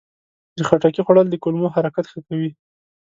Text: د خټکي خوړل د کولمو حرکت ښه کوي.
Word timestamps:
د 0.57 0.59
خټکي 0.67 1.01
خوړل 1.05 1.27
د 1.29 1.35
کولمو 1.43 1.73
حرکت 1.75 2.05
ښه 2.11 2.19
کوي. 2.27 2.51